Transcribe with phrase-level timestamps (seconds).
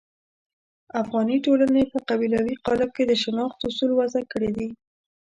[1.01, 4.67] افغاني ټولنې په قبیلوي قالب کې د شناخت اصول وضع کړي دي.